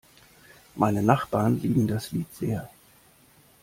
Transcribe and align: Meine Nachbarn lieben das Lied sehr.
Meine 0.73 1.03
Nachbarn 1.03 1.59
lieben 1.61 1.85
das 1.87 2.11
Lied 2.11 2.25
sehr. 2.33 2.67